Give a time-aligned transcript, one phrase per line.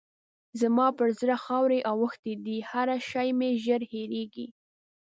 [0.61, 4.47] زما پر زړه خاورې اوښتې دي؛ هر شی مې ژر هېرېږي.